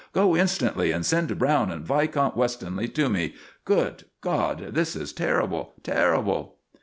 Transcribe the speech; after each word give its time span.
Go 0.13 0.35
instantly, 0.35 0.91
and 0.91 1.05
send 1.05 1.37
Browne 1.37 1.69
and 1.69 1.85
Viscount 1.85 2.35
Westonleigh 2.35 2.91
to 2.95 3.07
me. 3.07 3.35
Good 3.65 4.05
God! 4.21 4.69
this 4.71 4.95
is 4.95 5.13
terrible 5.13 5.73
terrible!" 5.83 6.57